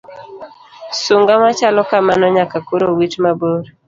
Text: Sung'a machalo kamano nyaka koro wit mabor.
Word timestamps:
Sung'a 1.01 1.35
machalo 1.43 1.81
kamano 1.89 2.25
nyaka 2.35 2.57
koro 2.67 2.87
wit 2.97 3.13
mabor. 3.23 3.63